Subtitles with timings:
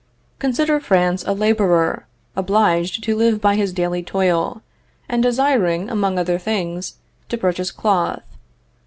[0.39, 4.63] Consider France a laborer, obliged to live by his daily toil,
[5.07, 6.95] and desiring, among other things,
[7.29, 8.23] to purchase cloth.